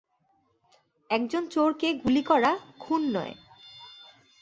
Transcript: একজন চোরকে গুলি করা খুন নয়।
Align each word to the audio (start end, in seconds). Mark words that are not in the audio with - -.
একজন 1.09 1.43
চোরকে 1.47 1.87
গুলি 1.93 2.23
করা 2.23 2.51
খুন 2.79 3.01
নয়। 3.15 3.33